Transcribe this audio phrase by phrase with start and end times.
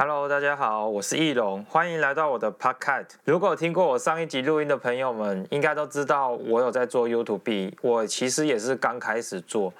[0.00, 3.06] Hello，大家好，我是易龙，欢迎来到我的 Podcast。
[3.24, 9.74] 如果听过我上一集录音的朋友们，应该都知道我有在做 YouTube，我其实也是刚开始做。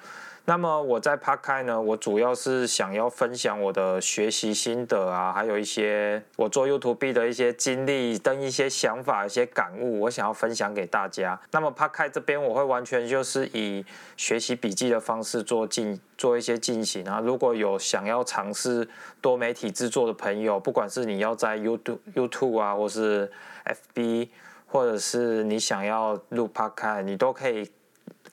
[0.49, 11.39] 那么我在 p a r k a 呢，我主要是想要分享我的学习心得啊，还有一些我做 YouTube 的一些经历跟一些想法、一些感悟，我想要分享给大家。
[11.51, 13.85] 那么 p a r k a 这边我会完全就是以
[14.17, 17.19] 学习笔记的方式做进做一些进行啊。
[17.23, 18.89] 如果有想要尝试
[19.21, 23.31] 多媒体制作的朋友，不管是你要在 YouTube YouTube 啊，或是
[23.93, 24.29] FB，
[24.65, 27.69] 或者是你想要录 p a r k a 你都可以。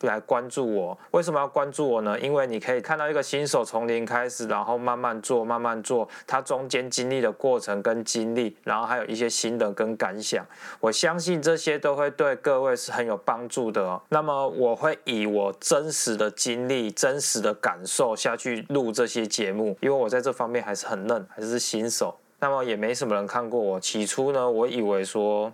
[0.03, 2.19] 来关注我，为什么要关注我呢？
[2.19, 10.45] 因为你可以看到一个新手从零开始，然后慢慢做，慢慢做，他中间经历的过程跟经历，然后还有一些心得跟感想。
[10.81, 14.01] 我相信这些都会对各位是很有帮助的哦。
[14.11, 22.17] 那么我会以我真实的经历、真实的感受下去录这些节目，因为我在这方面还是很嫩，还是新手。
[22.39, 23.81] 那么也没什么人看过我。
[23.81, 25.53] 起初呢，我以为说。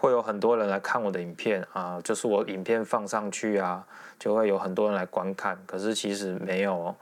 [0.00, 3.84] 会有很多人来看我的影片啊，就是我影片放上去啊，
[4.16, 5.58] 就会有很多人来观看。
[5.66, 6.96] 可是其实没有哦，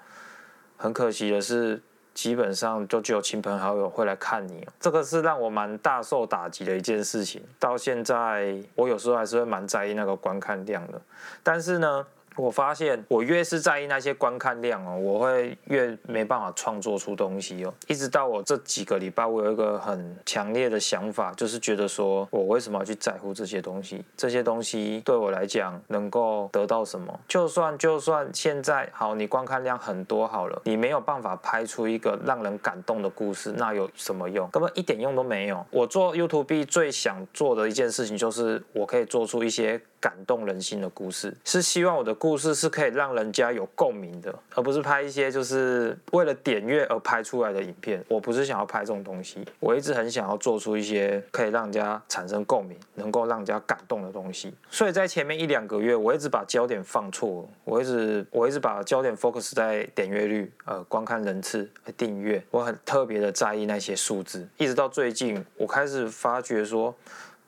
[0.79, 1.83] 很可惜的是，
[2.15, 4.67] 基本上就只有亲朋好友会来看你。
[4.81, 7.43] 这个是让我蛮大受打击的一件事情。
[7.59, 10.99] 到现在，我有时候还是会蛮在意那个观看量的。
[11.43, 12.07] 但是呢，
[12.37, 17.73] 我发现，我越是在意那些观看量哦，我会越没办法创作出东西哦。
[17.87, 24.05] 一直到我这几个礼拜，我有一个很强烈的想法，就是觉得说，我为什么要去在乎这些东西？
[24.17, 27.19] 这些东西对我来讲能够得到什么？
[27.27, 34.49] 就算就算现在好，你观看量很多好了，你没有办法拍出一个让人感动的故事，那有什么用？
[34.51, 35.65] 根本一点用都没有。
[35.71, 39.81] 我做 YouTube 最想做的一件事情，就是我可以做出一些。
[40.07, 48.05] 感动人心的故事，是希望我的故事是可以让人家有共鸣的，而不是拍一些就是为了点阅而拍出来的影片。
[48.09, 54.55] 我不是想要拍这种东西，我一直很想要做出一些可以让人家产生共鸣、能够让人家感动的东西。
[54.71, 64.47] 所以在前面一两个月，我一直把焦点放错，我一直我一直把焦点 focus 在点阅率、呃观看人次、订阅，我很特别的在意那些数字。
[64.57, 66.95] 一直到最近，我开始发觉说，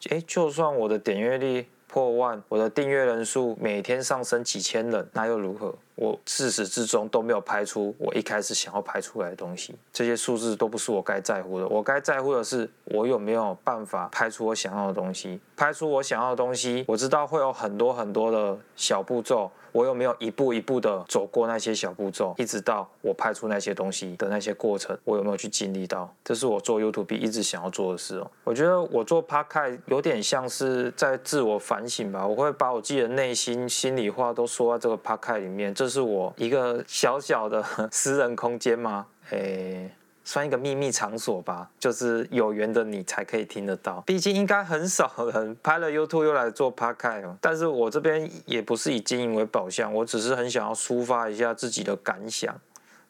[0.09, 1.69] 诶，就算我的点阅率。
[1.89, 5.75] 破万，我的订阅人数每天上升几千人，那又如何？
[5.95, 11.67] 我自始至终都没有拍出我一开始想要拍出来的东西，这些数字都不是我该在乎的。
[11.67, 15.41] 我该在乎的是，我有没有办法拍出我想要的东西。
[15.57, 26.13] 拍出我想要的东西，我知道会有很多很多的小步骤，我有没有一步一步的走过那些小步骤，一直到我拍出那些东西的那些过程，我有没有去经历到？
[26.25, 28.29] 这是我做 YouTube 一直想要做的事哦。
[28.43, 35.73] 我觉得我做 Podcast 有点像是在自我反省吧，我会把我自己的内心心里话都说在这个 Podcast 里面。
[35.73, 39.07] 这是我一个小小的 私人空间吗？
[39.31, 39.89] 诶，
[40.29, 44.03] 算一个秘密场所吧，就是有缘的你才可以听得到。
[44.03, 52.55] 毕竟应该很少人拍了 YouTube 又来做 Podcast，但是我这边也不是以经营为导向，我只是很想要抒发一下自己的感想，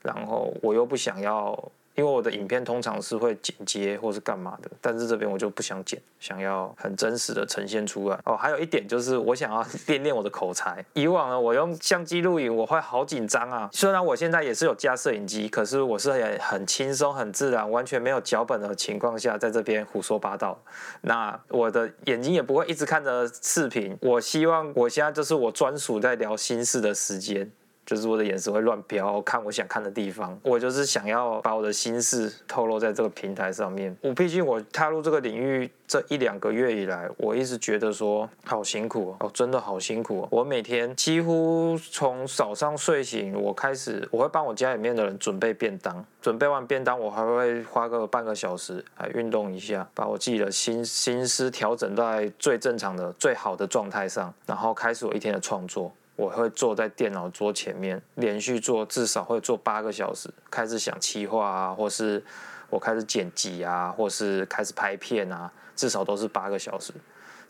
[0.01, 1.73] 然后我又不想要。
[1.99, 8.17] 因为我的影片通常是会剪接或是干嘛的，但是这边我就不想剪，想要很真实的呈现出来。
[8.25, 10.85] 哦，还有一点就是我想要 练练我的口才。
[10.93, 13.69] 以往呢，我用相机录影，我会好紧张啊。
[13.73, 20.57] 虽然我现在也是有架摄影机，可是我是很很轻松、很自然，完全没有脚本的情况下，在这边胡说八道。
[21.01, 23.99] 那我的眼睛也不会一直看着视频。
[24.01, 27.51] 我希望我现在就是我专属在聊心事的时间。
[27.89, 30.39] 就是我的眼神会乱飘，看我想看的地方。
[30.43, 33.97] 我就是想要把我的心事透露在这个平台上面。
[34.03, 40.29] 我毕竟我踏入这个领域这一两个月以来，我一直觉得说好辛苦哦，真的好辛苦哦。
[40.31, 55.91] 我每天几乎从早上睡醒，我开始我会帮我家里面的人准备便当，准备完便当，我还会花个半个小时来运动一下，把我自己的心心思调整在最正常的、最好的状态上，然后开始我一天的创作。
[56.19, 62.21] 我会坐在电脑桌前面，连续做至少会做八个小时，开始想企划啊，或是
[62.69, 66.93] 我开始剪辑啊，或是开始拍片啊，至少都是八个小时。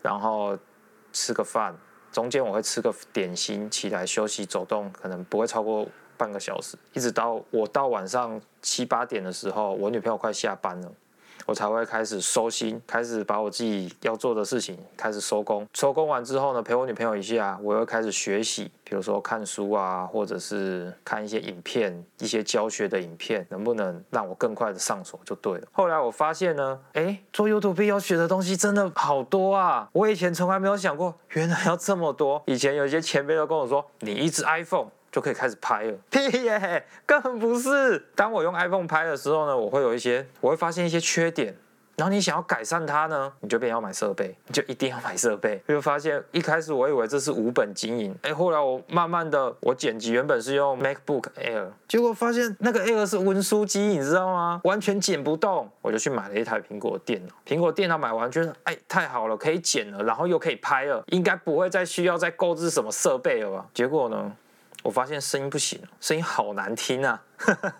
[0.03, 0.55] 然后
[1.11, 1.75] 吃个饭，
[2.11, 10.91] 中间我会吃个点心，起来休息走动，可能不会超过半个小时，一直到我到晚上七八点的时候，我女朋友快下班了。
[11.45, 15.67] 我才会开始收心，开始把我自己要做的事情开始收工。
[15.73, 25.67] 收工完之后呢，陪我女朋友一下，我又开始学习，比如说看书啊，或者是看一些影片，一些教学的影片，能不能让我更快的上手就对了。
[25.71, 29.89] 后来我发现呢，诶，做 YouTube 要学的东西真的好多啊！
[29.93, 32.41] 我以前从来没有想过，原来要这么多。
[32.45, 34.89] 以前有一些前辈都跟我说，你一支 iPhone。
[35.11, 35.97] 就可以开始拍了。
[36.09, 37.97] 屁耶，根本不是。
[38.15, 41.55] 当我用 iPhone 拍的时候呢，我会有一些，我会发现一些缺点。
[41.95, 45.61] 然后你想要改善它呢，你就便要买设备，你就一定要买设备。
[45.67, 54.61] 就发现一开始我以为这是无本经营，哎，后来我慢慢的我剪辑原本是用 MacBook Air，结果发现那个 Air 是温书机，你知道吗？
[54.63, 57.33] 完全剪不动，我就去买了一台苹果电脑。
[57.45, 63.65] 苹果电脑买完觉得，哎，太好了，可以剪了，然后又可以拍了，应该不会再需要再购置什么设备了吧？
[63.73, 64.31] 结果呢，
[64.89, 67.21] 我发现声音不行，声音好难听啊！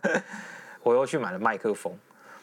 [0.83, 1.91] 我又去买了麦克风。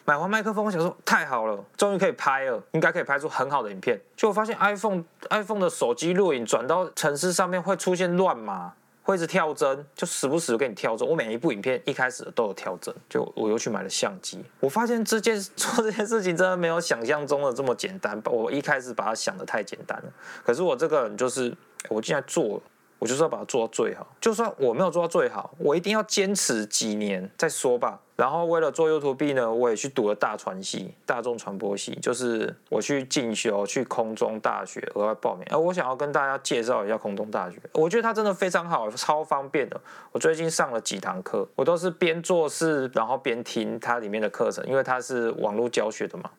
[0.04, 3.96] 买完麦克风，我想说太好了，终于可以拍了，应该可以拍出很好的影片。
[4.16, 8.72] 结果发现 iPhone iPhone 的手机录影转到城市上面会出现乱码，
[9.04, 11.06] 会一直跳帧，就时不时给你跳帧。
[11.06, 14.44] 我每一部影片一开始都有跳帧，就我又去买了相机。
[14.58, 18.20] 我发现这件 做这件事情真的没有想象中的这么简单。
[18.24, 20.12] 我一开始把它想得太简单了，
[20.44, 21.56] 可是我这个人就是
[21.88, 22.60] 我竟然做。
[22.98, 28.00] 我就是要把它做到最好，就算我没有做到最好，我一定要坚持几年再说吧。
[28.16, 35.46] 然后为了做 YouTube 呢，我也去读了大传系、大众传播系，就是我去进修，去空中大学额外报名。
[35.50, 39.78] 而我想要跟大家介绍一下空中大学，我觉得它真的非常好，超方便的。
[40.12, 46.30] 我最近上了几堂课，我都是边做事然后边听它里面的课程，因为它是网络教学的嘛，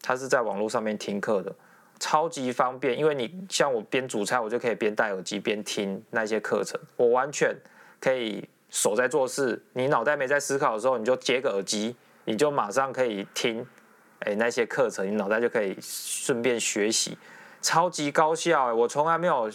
[0.00, 1.54] 它是在网络上面听课的。
[1.98, 7.56] 超级方便，因为你像我边煮菜，我就可以边戴耳机边听那些课程，我完全
[8.00, 13.66] 可以手在做事，你脑袋没在思考的时候，你就接个耳机，你就马上可以听，
[14.20, 17.16] 哎，那些课程，你脑袋就可以顺便学习，
[17.62, 19.50] 超级高效，我从来没有。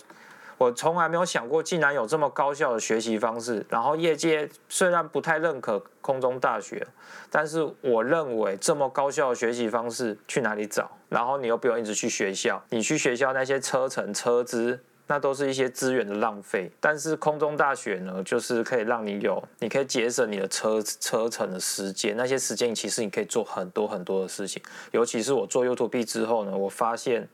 [0.61, 3.65] 我从来没有想过，竟然有这么高效的学习方式。
[3.67, 6.85] 然后业界虽然不太认可空中大学，
[7.31, 10.91] 但是我认为这么高效的学习方式去哪里找？
[11.09, 16.71] 然后你又不用一直去学校，你去学校那些车程车资，那都是一些资源的浪费。
[16.79, 24.61] 但是空中大学呢，就是可以让你有，你可以节省你的车车程的时间，那些时间其实你可以做很多很多的事情。
[24.91, 27.27] 尤其是我做 YouTube 之后呢，我发现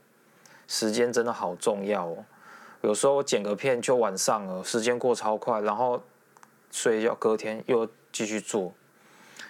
[0.66, 2.24] 时间真的好重要哦。
[2.82, 6.02] 有时候我剪个片就晚上了，时间过超快，然后
[6.72, 8.74] 睡觉，隔天又继续做，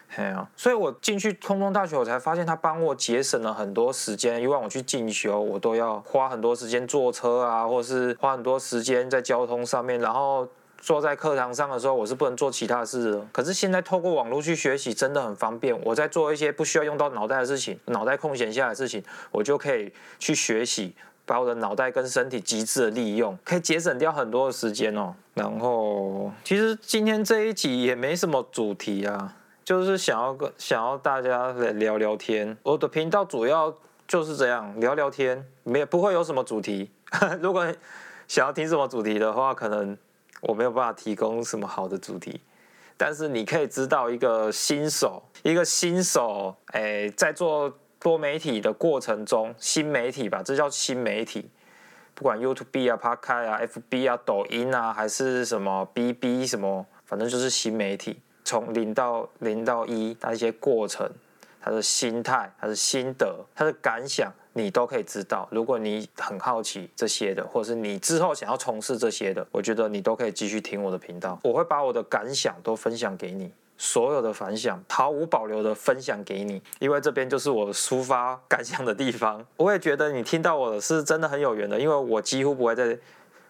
[0.10, 4.42] 嘿啊，所以我进去空中大学，我才发现他帮我节省了很多时间。
[4.42, 10.48] 以往我去进修，我都要花很多时间坐车啊，或是花很多时间在交通上面，然后
[10.80, 13.28] 坐在课堂上的时候，我是不能做其他事的。
[13.34, 15.78] 可是现在透过网络去学习，真的很方便。
[15.84, 20.96] 我在做一些不需要用到脑袋的事情，脑袋空闲下来的事情，我就可以去学习。
[21.28, 25.14] 把我的脑袋跟身体极致的利用，可以节省掉很多的时间哦。
[25.34, 29.36] 然后，其实今天这一集也没什么主题啊，
[29.66, 32.58] 就是想要跟想要大家来聊聊天。
[32.64, 33.76] 我的频道主要
[34.08, 36.90] 就是这样聊聊天，没不会有什么主题。
[37.42, 37.68] 如果
[38.26, 39.98] 想要听什么主题的话，可能
[40.40, 42.40] 我没有办法提供什么好的主题。
[42.96, 47.78] 但是你可以知道一个新手，一个新手，哎，在做。
[48.00, 51.50] 多媒体的过程中，新媒体吧，这叫新媒体。
[52.14, 58.20] 不管 YouTube 啊、Podcast 啊、FB 啊、抖音啊，还是什么 BB 什么，反正就是新媒体。
[58.44, 61.10] 从零到零到一，它一些过程，
[61.62, 65.48] 他的心态、他的心得、他的感想，你都可以知道。
[65.52, 73.52] 如果你很好奇这些的，或者是你之后想要从事这些的，我觉得你都可以继续听我的频道，我会把我的感想都分享给你。
[73.78, 79.46] 所有的反响毫无保留的分享给你，因为这边就是我抒发感想的地方。
[79.56, 82.98] 我也觉得你听到我的是真的很有缘的，因为我几乎不会在，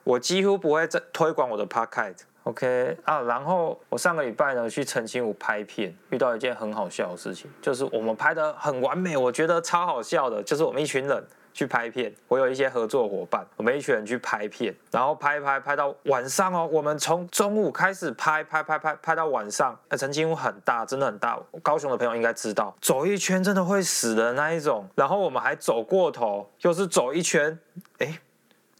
[0.04, 2.18] 我几乎不会在推广我的 podcast。
[2.44, 11.28] OK 啊，然后我上个礼拜呢去澄清湖拍片，遇到一件很好笑的事情，就是我们拍的很完美，我觉得超好笑的，就是我们一群人。
[11.58, 16.70] 去拍片，我有一些合作伙伴，我们一群人去拍片，然后拍拍拍到晚上哦。
[16.72, 19.76] 我们从中午开始拍拍拍拍拍到晚上。
[19.90, 21.40] 那澄清湖很大，真的很大。
[21.64, 24.88] 高雄的朋友应该知道，走一圈真的会死的那一种。
[24.94, 27.58] 然后我们还走过头，又是走一圈，
[27.98, 28.20] 哎，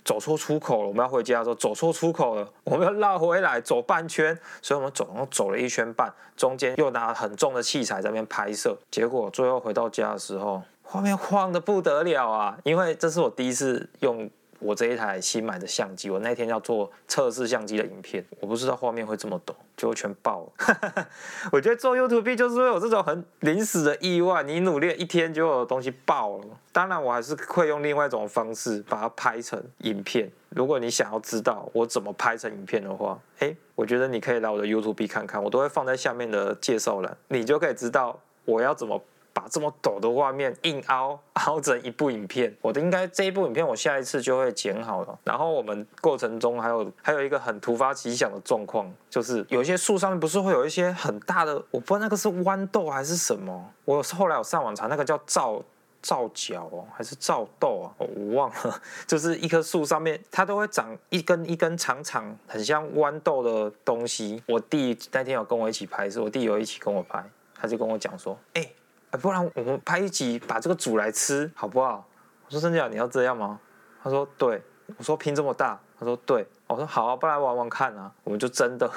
[0.06, 0.88] 走错出口了。
[0.88, 8.78] 我们要回家的时候走错出口了，我们要绕回来走半圈，所以我们总共走了一圈半，中间又拿很重的器材在那边拍摄。
[8.92, 10.62] 结果最后回到家的时候。
[10.90, 12.58] 画面晃得不得了啊！
[12.64, 21.08] 因为这是我第一次用我这一台新买的相机，我那天要做测试相机的影片，我不知道画面会这么抖，就全爆了。
[21.52, 26.46] 我觉得做 YouTube 就是会有这种很临时的意外，你努力一天就有东西爆了。
[26.72, 30.32] 当然，我还是会用另外一种方式把它拍成影片。
[30.52, 39.04] 如果你想要知道我怎么拍成影片的话，诶，我觉得你可以来我的 YouTube 看看，我都会放在下面的介绍栏，你就可以知道我要怎么。
[39.38, 42.52] 把这么陡的画面硬凹 凹成一部影片。
[42.60, 45.20] 我的应该这一部影片我下一次就会剪好了。
[45.24, 53.72] 然后我们过程中还有还有一个很突发奇想的状况，就是有一些树上面不是会有一些很大的，我不知道那个是豌豆还是什么。
[53.86, 55.62] 我后来有上网查，那个叫皂
[56.02, 57.94] 皂角哦，还是皂豆啊？
[58.00, 58.82] 我忘了。
[59.06, 64.42] 就是一棵树上面，它都会长一根一根长长，很像豌豆的东西。
[64.48, 68.68] 我弟那天有跟我一起拍是，我弟有一起跟我拍，他就跟我讲说：“哎、
[69.12, 72.08] 哎不然我们拍一集，把这个煮来吃，好不好？”
[72.48, 73.60] 我说：“真的，你要这样吗？”
[74.04, 74.62] 他说：“对。”
[74.98, 78.90] 我说：“拼这么大。”他说：“对。”我说：“好啊，不然玩玩看啊。”我们就真的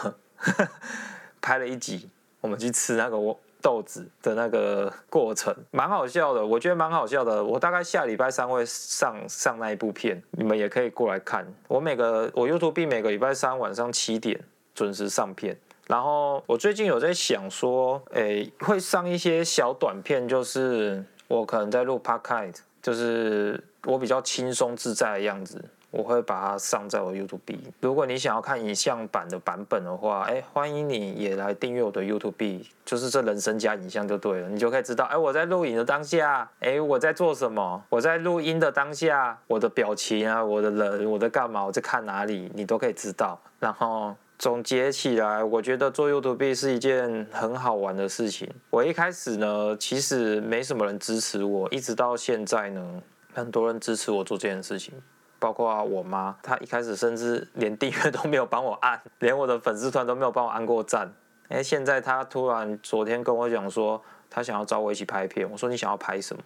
[1.41, 3.17] 拍了一集，我们去吃那个。
[3.63, 7.45] 豆子的那个过程蛮好笑的，我觉得蛮好笑的。
[7.45, 11.47] 我大概下礼拜三会上上那一部片，你们也可以过来看。
[11.69, 14.43] 我每个我 YouTube 每个礼拜三晚上七点
[14.75, 15.55] 准时上片。
[15.91, 25.65] 然后我最近有在想说，诶，会上一些小短片，就是我可能在录 Podcast，就是我比较轻松自在的样子。
[25.91, 27.59] 我会把它上在我 YouTube。
[27.81, 37.83] 如果你想要看影像版的版本的话，哎，欢迎你也来订阅我的 YouTube，就是这人生加影像就对了，你就可以知道，哎，我在录影的当下，哎，我在做什么？
[37.89, 41.65] 我在录音的当下，我的表情啊，我的人，我在干嘛？
[41.65, 42.49] 我在看哪里？
[42.55, 43.37] 你都可以知道。
[43.59, 48.49] 然后总结起来，我觉得做 YouTube 是一件很好玩的事情。
[48.71, 53.03] 我一开始呢，其实没什么人支持我，一直到现在呢，
[53.35, 54.95] 很多人支持我做这件事情。
[55.39, 61.13] 包括我妈，她一开始甚至连订阅都没有帮我按， 连我的粉丝团都没有帮我按过赞。
[61.49, 65.47] 哎，现在她突然昨天跟我讲说，她想要找我一起拍片。
[65.51, 66.43] 我说，你想要拍什么？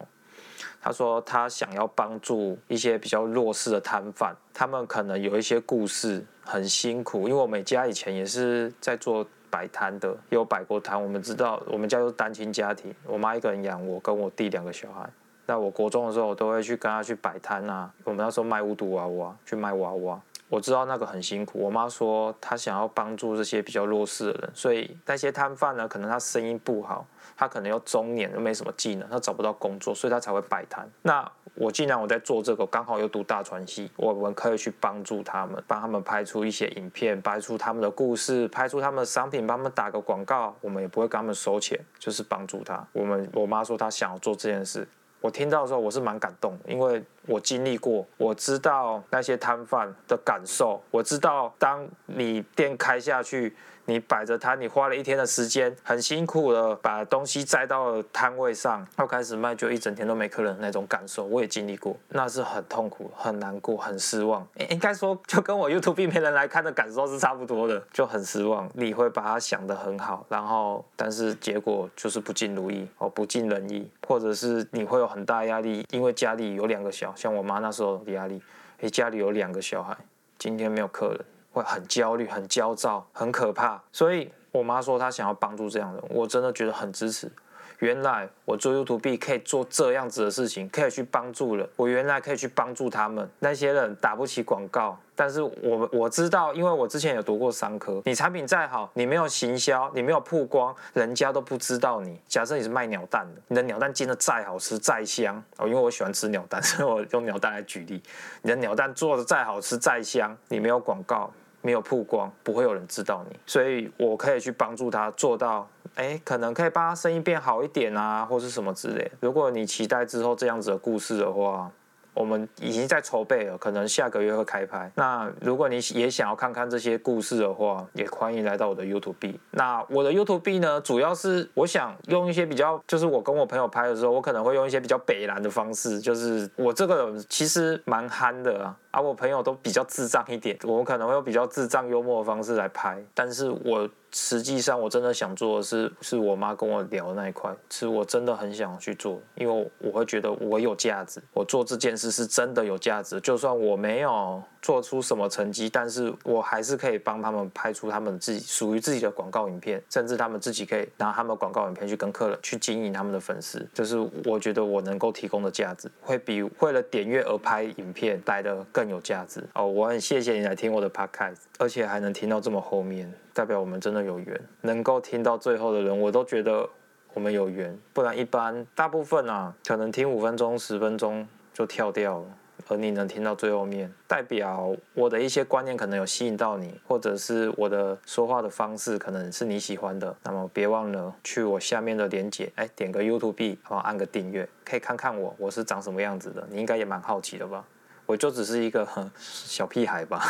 [0.81, 7.27] 他说他想要帮助一些比较弱势的摊贩，他们可能有一些故事很辛苦。
[7.27, 11.01] 因为我们家以前也是在做摆摊的，有摆过摊。
[11.01, 15.09] 我们知道，我们家是单亲家庭，我妈一个人养我跟我弟两个小孩。
[15.47, 17.91] 那我国中的时候，我都会去跟他去摆摊啊。
[18.03, 20.21] 我们那时候卖巫毒娃娃，去卖娃娃。
[20.47, 21.59] 我知道那个很辛苦。
[21.59, 30.89] 我妈说她想要帮助这些比较弱势的人，所以那些摊贩呢，可能他生意不好，他可能又中年又没什么技能，他找不到工作，所以他才会摆摊。
[31.01, 40.55] 那我既然我在做这个，刚好又读大传系，我们可以去帮助他们，帮他们拍出一些影片，拍出他们的故事，拍出他们的商品，帮他们打个广告。
[40.61, 42.85] 我们也不会跟他们收钱，就是帮助他。
[42.91, 44.87] 我们我妈说她想要做这件事。
[45.21, 53.55] 我听到的时候，我是蛮感动的，因为我经历过，我知道那些摊贩的感受，我知道当你店开下去。
[53.87, 64.43] 你摆着摊，你花了一天的时间，很辛苦的把东西载到摊位上，要开始卖，就一整天都没客人那种感受，我也经历过，那是很痛苦、很难过、很失望。
[64.71, 68.67] 应该说，就跟我 YouTube 没人来看的感受是差不多的，就很失望。
[68.73, 78.41] 你会把它想得很好，然后但是结果就是不尽如意哦，不尽人意，或者是你会有很大压力，因为家里有两个小，像我妈那时候的压力，
[78.81, 79.97] 诶，家里有两个小孩，
[80.37, 81.19] 今天没有客人。
[81.55, 87.31] 会很焦虑、很焦躁、很可怕，所以我妈说她想要帮助这样的人，我真的觉得很支持。
[87.79, 91.67] 原来我做 YouTube 可以做这样子的事情，可以去帮助人。
[91.75, 102.19] 我原来可以去帮助他们，那些人打不起广告，但是我我知道，因为我之前有读过商科，你产品再好，你没有行销，你没有曝光，人家都不知道你。
[102.27, 108.01] 假设你是卖鸟蛋的，你的鸟蛋煎得再好吃、再香哦，因为我喜欢吃鸟蛋，所以我用鸟蛋来举例。
[108.41, 111.31] 你的鸟蛋做的再好吃、再香，你没有广告。
[111.65, 119.11] 没有曝光，不会有人知道你，所以我可以去帮助他做到，哎，可能可以帮他生意变好一点啊，或是什么之类。
[119.19, 121.71] 如果你期待之后这样子的故事的话。
[122.17, 124.89] 我们已经在筹备了，可能下个月会开拍。
[124.95, 129.35] 那如果你也想要看看这些故事的话，也欢迎来到我的 YouTube。
[129.51, 143.89] 那我的 YouTube 呢，主要是我想用一些比较，就是我跟我朋友拍的时候，我可能会用一些比较北烂的方式，就是我这个人其实蛮憨的啊，啊、我朋友都比较智障一点，我可能会用比较智障幽默的方式来拍，但是我。
[144.17, 154.41] 实际上，我真的想做的是，是我妈跟我聊的那一块，是我真的很想去做，因为我会觉得我有价值，我做这件事是真的有价值，就算我没有。
[154.65, 163.95] 做出什么成绩，但是我还是可以帮他们拍出他们自己属于自己的广告影片，甚至他们自己可以拿他们广告影片去跟客人去经营他们的粉丝，就是
[164.25, 169.67] 我觉得我能够提供的价值，会比为了点阅而拍影片来得更有价值哦。
[169.67, 176.67] 我很谢谢你来听我的 podcast，而且还能听到这么后面，代表我们真的有缘，能够听到最后的人，我都觉得
[177.13, 182.25] 我们有缘，不然一般大部分啊，可能听五分钟、十分钟就跳掉了。
[182.67, 190.15] 而你能听到最后面，代表我的一些观念可能有吸引到你，或者是我的说话的方式可能是你喜欢的。
[190.23, 196.45] 那么别忘了去我下面的连接，哎，点个 YouTube，然后按个订阅，可以看看我我是长什么样子的。
[196.49, 197.63] 你应该也蛮好奇的吧？
[198.07, 200.23] 我就只是一个 小屁孩吧。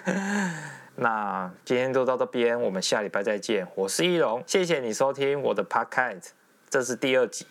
[0.96, 3.66] 那今天就到这边，我们下礼拜再见。
[3.74, 6.28] 我是易龙，谢谢你收听我的 Podcast，
[6.70, 7.46] 这是第二集，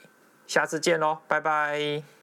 [0.47, 2.14] 下次见喽，拜拜。